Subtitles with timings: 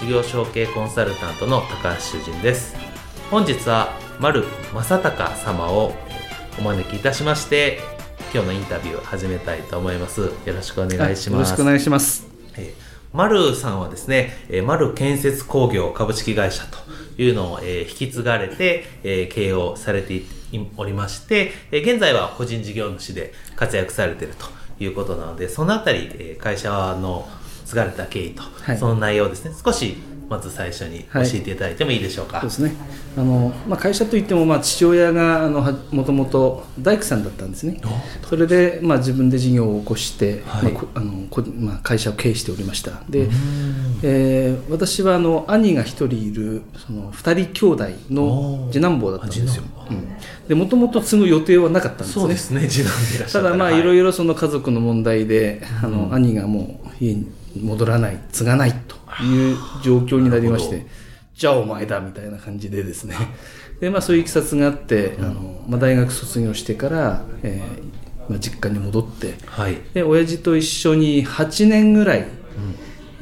[0.00, 2.74] 事業承継コンサルタントの高橋修人です。
[3.30, 5.92] 本日は丸正隆様を
[6.58, 7.80] お招きいたしまして
[8.32, 10.22] 今日のインタビューを始めたいと思います。
[10.22, 11.32] よろしくお願いします。
[11.32, 12.26] よろしくお願いします。
[12.56, 12.72] えー、
[13.12, 16.78] 丸さんはですね、えー、丸建設工業株式会社と
[17.22, 20.22] いうのを、えー、引き継がれて、えー、経営をされて
[20.78, 24.46] おりまして、えー、現在は個人事業主で活躍されていると
[24.82, 27.28] いうことなのでそのあたり、えー、会社の
[27.70, 29.96] 継がれた経緯と、はい、その内容ですね少し
[30.28, 32.80] まず最初に教えていただいてもいいでしょうか、はい、そうですね。
[33.16, 37.80] あの、まあ、会社といっても、まあ、父親があのもともと大工さんだったんですね。
[38.28, 43.02] それで、まあ、自分で事業を起こして、はい、まああのこまあ、会社を経営しておりました。
[43.08, 43.28] で、
[44.04, 50.08] えー、私はあの兄が一人いるその二人兄弟の次男坊だったんですよ、うん、
[50.46, 52.22] でもともと継ぐ予定はなかったんですね。
[52.22, 52.68] そうですね。
[52.68, 53.82] 次男でいらっしゃただまあ、い。
[53.82, 60.86] ろいろその家族の問題であの、兄がもう家に戻らない継がないという状況になりまして
[61.34, 63.16] じゃあお前だみたいな感じでですね。
[63.80, 72.26] で、まあ、そういういきさつがあって、うん、あのまあ、大学卒業してから、えーまあ、実家に戻って、はい、で親父と一緒に8年ぐらい、うん、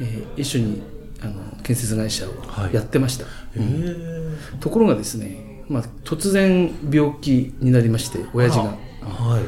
[0.01, 0.81] えー、一緒に
[1.21, 2.33] あの建設会社を
[2.73, 8.77] やってました、はいうん、ところがですね、まあ、突然病気になりまして親父が。
[9.01, 9.39] は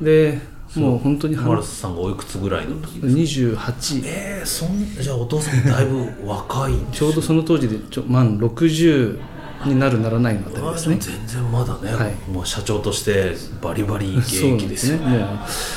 [0.00, 0.38] い、で
[0.76, 9.20] もう本当にマルスさんがおいくつぐらいの時ですか？28えー、そんじゃあお父さんだいぶ若いちょうどその当時でちょ満60
[9.66, 10.96] になるならないのあたりですね。
[10.96, 15.18] 全然まだね、はい、もう社長としてバリバリ現役ですよね。
[15.18, 15.24] も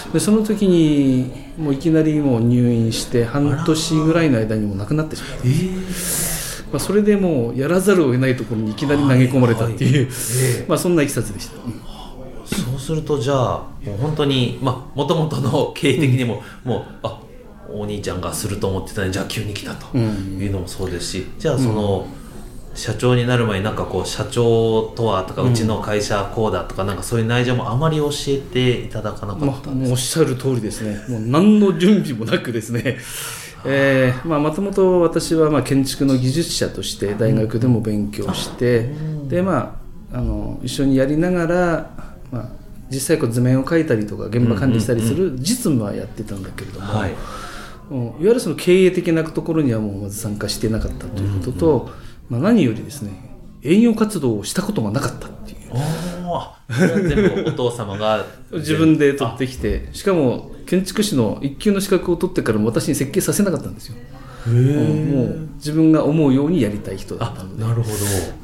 [0.10, 0.14] う。
[0.14, 5.54] でその時にもういきなりもう入院して半年ぐらいの間にも亡くなってしまったんで
[5.94, 9.98] す、えー、まあ、それでもうやらざるを得ないところにいきなり投げ込まれたっていう、はい。
[9.98, 10.06] はい。
[10.06, 11.62] えー、まあ、そんないきさつでした、うん。
[11.64, 11.97] そう
[12.88, 13.38] するとじゃあ
[13.84, 17.22] もう本当にまあもともとの経営的にも、もうあ
[17.70, 22.08] お兄ちゃんがすると思ってたのにじゃあ急に来たというのもそうですし、じゃあその、
[22.74, 31.04] 社長になる前になんかこう社長とはとかうちの会社こうだとかなんかそういう内情もあまり教えていただかなかったんですか、まあ、おっしゃる通りですね。
[31.10, 32.98] もう何の準備もなくですね。
[33.66, 38.84] えー、まあもともと私はまあ建築の技術者として大学でも勉強して、う
[39.26, 39.80] ん、でま
[40.14, 42.50] ああの一緒にやりながらまあ、
[42.90, 51.80] 実際こう図面を描いたりとか現場管理したりする実務はやってたんだけれども、はい、いわゆるその経営的なところにはもうまず参加してなかったということと、
[52.30, 53.12] うんうん、まあ、何よりですね
[53.64, 55.58] 営業活動をしたことがなかったっていう。
[56.88, 63.96] 全部お父様が 自分で取ってきてしかも建築士の一級の資格を取ってからも私に設計させなかったんですよ。
[64.48, 67.64] もう自分が思うようにやりたい人だったので。
[67.64, 67.96] なるほど、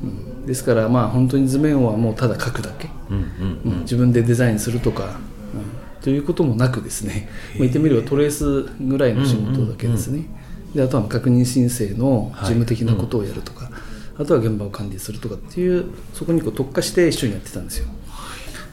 [0.04, 0.06] う
[0.44, 3.24] ん、ですからまあ本当に図面はもうただ描くだけ、うんうん
[3.63, 5.20] うん、自分でデザインするとか、
[5.54, 10.26] うん、ということもなくですね、まあ、言ってみればトレースぐらいの仕事だけですね、
[10.74, 13.74] であとは確認申請の事務的なことをやるとか、はい
[14.18, 17.88] うん、あとは現場を管理するとかっていうそこにこう特化して一緒にやってたんですよ。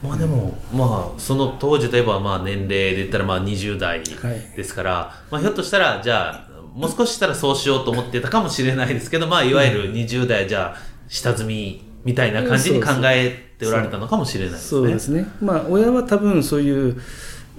[0.03, 4.01] まあでも、まあ、その当時といえば、まあ年齢で言ったらまあ20代
[4.55, 14.69] ですから、はい、まあひょっとしたら、じゃあ、もう少ししたらそうしようと思ってたかもしれないですけど、まあ、いわゆる20代じゃあ、下積みみたいな感じに考えておられたのかもしれないですね。
[14.69, 15.27] そうですね。
[15.41, 17.01] まあ、親は多分そういう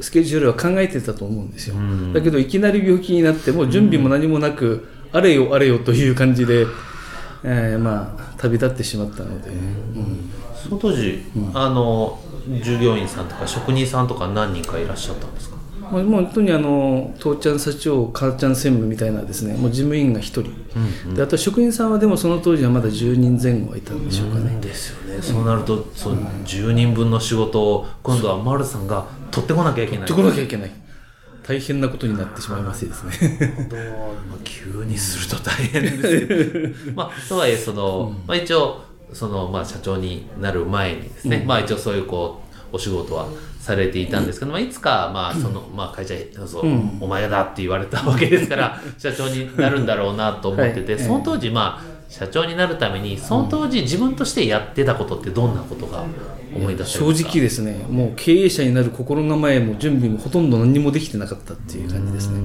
[0.01, 1.77] スケジュールは考えてたと思うんですよ。
[2.13, 6.67] だけど、いきなり病気になって、もう準備も何もなく、あれよあれよという感じで、
[7.45, 9.51] えー、まあ、旅立ってしまったので。
[9.51, 12.19] うん、その当時、うん、あの、
[12.63, 15.57] 従業員さんとか職人さんとか何人かいらっしゃったんですか？
[15.93, 25.21] もう本当にあの父ちゃん社長母ちゃん専務みたいなですねもう事務員が1人、うんうん、であと職員さんはでもその当時はまだ10人前後はいたんでしょうかね、ですよね。
[25.21, 30.07] そうなると、その10人分の仕事を今度は丸さんが取ってこなきゃいけない。
[30.07, 30.71] 取ってこなきゃいけない。
[31.47, 33.69] 大変なことになってしまいますですね。
[34.31, 36.35] まあ、急にすると大変ですけ
[36.91, 43.27] ど、 まあ、とはいえその、まあ、一応その、まあ、社長になる前にですね、まあ一応そういうこう、お仕事は
[43.61, 46.15] されていたんですけど、まあいつか、まあその、まあ会社、
[46.47, 46.65] そう
[47.01, 51.03] お前だって言われたわけですから、 社長になるんだろうなと思ってて、はい。
[51.03, 56.05] その当時、まあ、社長になるために、その当時自分としてやってたことってどんなことが
[56.55, 57.29] 思い出せ正ますか？
[57.31, 62.41] 直ですねもう経営者になる心構えも準備もほとんど何もできてなかったっていう感じですね。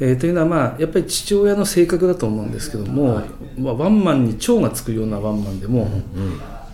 [0.00, 3.20] えーというのはまあやっぱり父親の性格だと思うんですけども、
[3.58, 5.88] まあ、ワンマンに蝶がつくようなワンマンでも、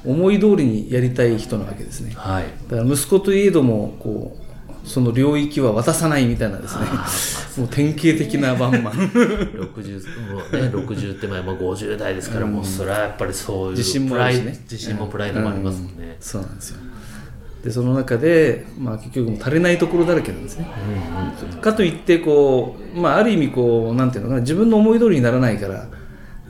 [0.04, 2.12] 思い通りにやりたい人なわけですね。
[2.14, 2.44] はい。
[2.68, 4.42] だから息子といえどもこう
[4.88, 6.86] その領域は渡さないみたいなですね。
[7.58, 8.94] もう典型的なワンマン。
[9.74, 15.98] 60もうね、60手前、もう50代ですから、もうそれはやっぱりそういう自信もプライドあるしね自信もプライドもありますもん。
[15.98, 16.16] ね。
[16.18, 16.78] そうなんですよ。
[17.62, 20.66] でその中で、まあ、結局足りないところだらけなんですね、
[21.60, 25.86] かといってこう、まあ、ある意味こうなんていうのかな自分の思い通りにならないから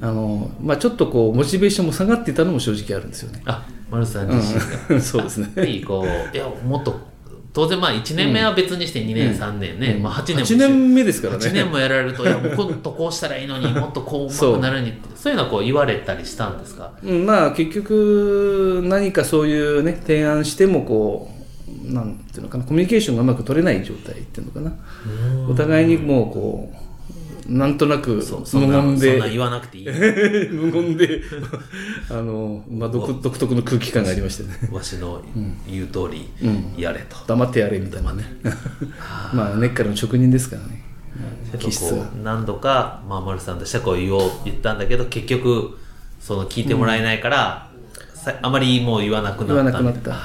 [0.02, 4.66] あの、まあ、ちょっとこうモチベーションも下がっていたのも正直あるんですよね、あ、丸さん自身が。
[4.90, 5.44] うん、 そうですね。
[5.44, 6.98] やっぱりこう、いや、もっと、
[7.52, 11.46] 当然まあ1年目は別にして2年、3年ね、まあ8年も8年目ですからね。
[11.46, 16.90] 8年もやられると、いや、 もう今度こうしたらいいのに もっとこううまくなるにそういうのはこう言われたりしたんですか？
[17.04, 21.30] うん、まあ結局何かそういうね提案してもこ
[21.88, 24.72] うなんていうのかなコミュニケーションがうまく取れない状態っていうのかな。
[25.48, 26.76] お互いにもうこう
[27.46, 28.22] なんとなく
[28.52, 29.30] 無言で。
[29.30, 29.86] 言わなくていい。
[30.50, 31.22] 無言で。
[32.10, 34.50] あの、まあ、独独特の空気感がありましてね。
[34.70, 35.22] わしの
[35.68, 36.28] 言う通り
[36.76, 37.16] やれと。
[37.26, 38.24] 黙ってやれみたいなね。
[39.34, 40.84] まあ根っからの職人ですからね。
[41.58, 45.78] 気質何度か、まあ、丸さんとしてはこう言おう言ったんだけど結局
[46.18, 47.71] その聞いてもらえないから、さ
[48.42, 49.80] あまりもう言わなく言わなった。
[49.82, 50.16] なくなった。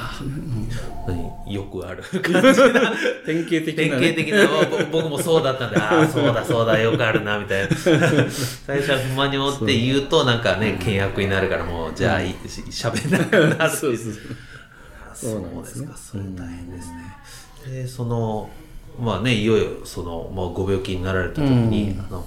[1.07, 2.03] 何よくある。
[3.25, 4.47] 典型的典な、ね、型的な。
[4.91, 7.69] ぼ僕もそうだったんでああそうだそうだよくあるなみたいな。
[7.75, 15.33] 最初は不満に思って言うとなんかね倹約になるからもうじゃあいいししゃべんなくなるそうそうそう。
[15.33, 15.87] そうなんですね。
[15.87, 17.17] ですか、それ大変ですね。
[17.65, 18.49] で、その、
[18.99, 22.25] まあね、いよいよ、その、まあ、ご病気になられた時に、あの、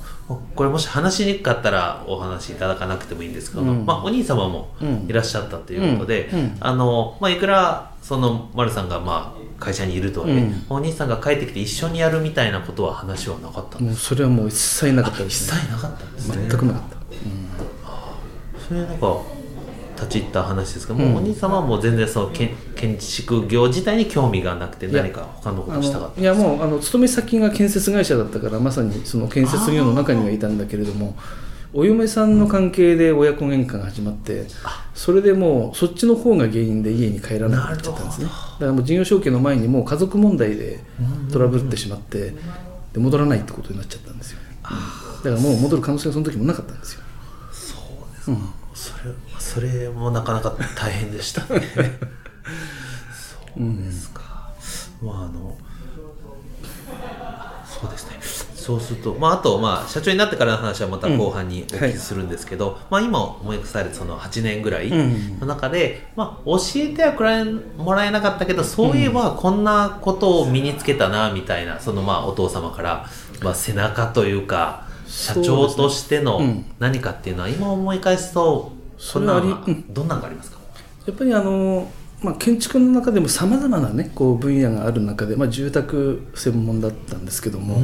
[0.55, 4.69] これもし話しにくかったらお話しいただかなくてもいいんですけど、まあ、お兄様も
[5.09, 6.31] いらっしゃったということで、
[6.61, 15.61] あの、まあ、いくら、その、丸さんが、まあ、会社にいるとはいえ、お兄さんが帰ってきて一緒にやるみたいなことは話はなかったんですそれはもう一切なかった一ですね。
[15.61, 16.47] 切なかったんですね。
[16.49, 16.97] 全くなかった。
[18.67, 19.40] それなんか
[20.01, 31.17] 立ち入った話ですけど、もうお兄様はもう全然その建建築業自体に興味がなくて何か他のこあとをしたかったのいやもうあの勤め先が建設会社だったからまさにその建設業の中にはいたんだけれども
[31.73, 34.47] お嫁さんの関係で親子喧嘩が始まって
[34.95, 38.27] それでもうそっちの方が原因で家に帰らなくなっちゃったんですね。
[38.27, 40.81] だからもう事業承継の前にもう家族問題で
[41.33, 42.35] トラブってしまって
[42.93, 44.41] で戻らないってことになっちゃったんですよ。
[44.63, 47.03] だからもう戻る可能性がその時もなかったんですよ。
[47.53, 48.37] そうですか、
[48.81, 51.61] それそれもなかなか大変でしたね。
[53.13, 54.23] そうですか、
[55.03, 55.59] まああの
[57.67, 58.19] そうですね。
[58.55, 73.07] そうすると、まあ、あと、まあ、社長になってからの話はまた後半にお聞きするんですけど、まあ、今思い出されたその8年ぐらいの中で、まあ、教えてはくらえもらえなかったけどそういえばこんなことを身につけたなみたいなそのまあお父様から、
[73.43, 76.41] まあ、背中というか社長としての
[76.79, 80.59] 何かっていうのは今思い返すとそれはありどんなのがありますか？
[81.07, 81.91] やっぱりあの、
[82.23, 87.81] まあ、建築の中でもさまざまな、ね、こう分野がある中で、まあ、住宅専門だったんですけども、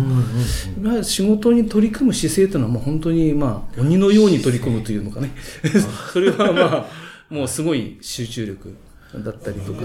[0.83, 5.31] やはり仕事に取り組む姿勢というのはもう本当に、まあ、鬼のように取り組むというのかね。
[6.12, 6.87] それはまあ
[7.29, 8.77] もうすごい集中力
[9.25, 9.81] だったりとか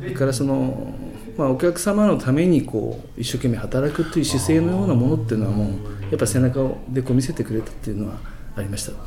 [0.00, 0.94] それからその、
[1.40, 5.68] まあ、お客様のためにこう一生懸命働くという姿勢のようなものっていうのはもう
[6.10, 8.18] やっぱ背中でこう見せてくれたっていうのは
[8.56, 8.92] ありました。
[8.92, 8.98] ね。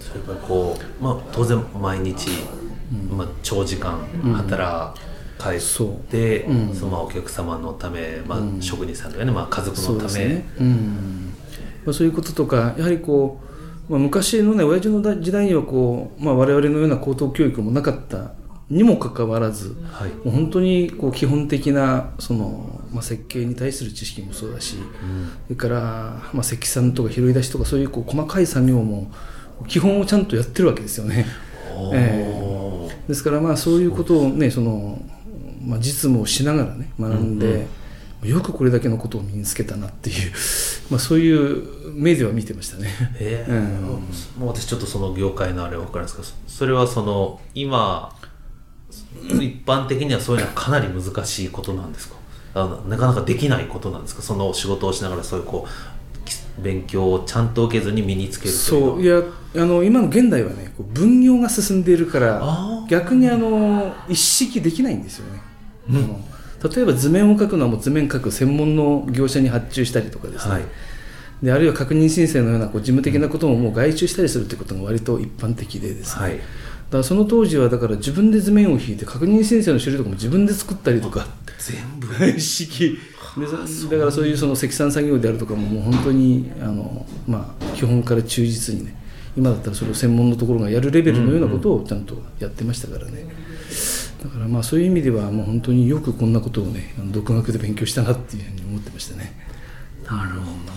[0.00, 2.30] それからこう、まあ、当然毎日、
[3.10, 3.98] まあ、長時間
[4.34, 4.98] 働
[5.36, 5.98] かれて、そう。
[6.74, 11.34] そのまあお客様のため、まあ、職人さんとかね、まあ、家族のため、ですね、うん。
[11.84, 13.42] まあ、そういうこととかやはりこ
[13.90, 18.32] う、まあ、昔のね親父のだ時代にはこう、まあ、我々のような高等教育もなかった
[18.68, 20.10] にもかかわらず、はい。
[20.10, 24.76] もう本当にこう基本的なその、まあ、設計に対する知識もそうだし、
[25.46, 29.10] それから、まあ、積算とか拾い出しとかそういうこう細かい作業も
[29.68, 31.26] 基本をちゃんとやってるわけですよね。
[31.92, 33.08] ええ。
[33.08, 35.00] ですからまあそういうことをねその、
[35.64, 37.68] まあ、実務をしながらね学んで、
[38.24, 40.32] よくこれだけのことを身につけたなっていう、
[40.90, 42.90] まあ、そういう目では見てましたね。
[43.20, 43.52] えー
[44.40, 44.44] うん。
[44.46, 48.12] もう私ちょっとその業界のあれは分かるんですけどそそれはその今
[49.22, 52.16] 一般的にはそういうのはかなり難しいことなんですか？
[52.54, 54.22] あのなかなかできないことなんですか？
[54.22, 59.02] その仕事をしながらそういうこうき勉強をちゃんと受けずに身につけるとそう。
[59.02, 59.22] いや
[59.56, 65.40] あの今の現代はね分業が進んでいるからあ逆にあの一式できないんですよね、
[65.88, 66.20] あの
[66.74, 70.64] 例えば図面を描くのはもう図面描く専門の業者に発注したりとかですね、はい。
[71.42, 76.38] であるいは確認申請のようなこう事務的なことももう外注したりするということが割と一般的でですね、はい。
[76.38, 76.42] だ
[76.90, 81.26] からその当時はだから自分で図面を引いて確認申請の書類とかも自分で作ったりとか。
[81.58, 82.06] 全部。
[82.30, 82.98] 一 式。
[83.36, 88.96] だからそういうその積算作業であるとかももう本当にあの、まあ、基本から忠実にね。
[89.36, 93.26] 今だったらそれを専門のところがやるレベルのようなことをちゃんとやってましたからね、
[94.22, 99.38] だからまあそういう意味ではもう本当によくこんなことをね独学で勉強したなっていうふうに思ってましたね。
[100.06, 100.72] なるほど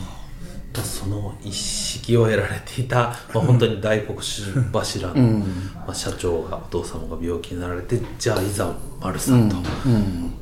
[0.75, 5.39] その一式を得られていた、まあ、本当に大黒柱の、うん。
[5.75, 10.33] まあ、社長がお父様が病気になられてじゃあいざ丸さんと、うん。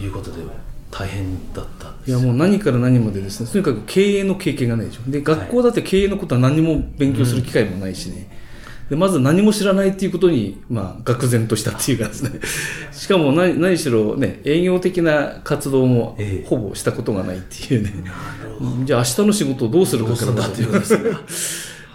[0.00, 0.42] いうことで
[0.90, 3.48] 大変だったんですいやもう何から何までですね。
[3.48, 5.10] とにかく経営の経験がないでしょ。
[5.10, 8.28] で学校だって経営のことは何も勉強する機会もないしね、
[8.90, 12.14] でまず何も知らないっていうことに、まあ、愕然としたっていうかで。
[12.14, 12.40] す ね
[12.92, 16.46] しかも何何しろね営業的な活動もええ。
[16.46, 17.92] ほぼしたことがないっていうね、
[18.84, 21.10] じゃあ明日の仕事をどうするかからだっていうですね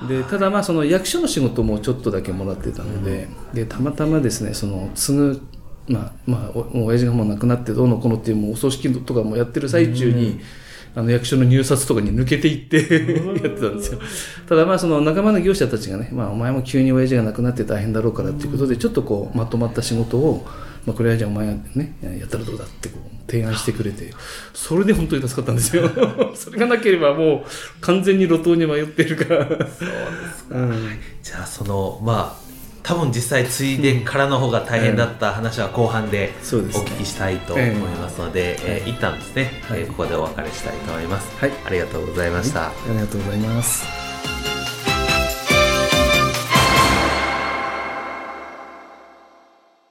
[0.08, 5.42] でただまあその役所の仕事もちょっとだけもらってたので,、でたまたまですねその継ぐ
[5.88, 10.40] まあまあお親父がもう亡くなってどうのこうのっていうもうお葬式とかもやってる最中に、
[10.96, 14.00] あの役所の入札とかに抜けていってやってたんですよ。
[14.48, 20.46] ただまあその仲間の業者たちがね、まあ、お前も急に親父が亡くなって大変だろうからっていうことでちょっとこうまとまった仕事を、
[20.86, 24.12] まあ、これはじゃあお前がねやったらどうだってこう提案してくれて
[24.54, 25.90] それで本当に助かったんですよ。
[26.36, 29.48] それがなければもう完全に路頭に迷ってるから。
[29.48, 30.56] そうですか、
[31.22, 32.47] じゃあそのまあ
[32.88, 39.82] 多分実際継いでからの方が大変だった話は後半でお聞きしたいと思いますので、えー一旦ですね、はい。
[39.82, 41.52] えーここでお別れしたいと思います、はい。
[41.66, 44.07] ありがとうございました、ありがとうございます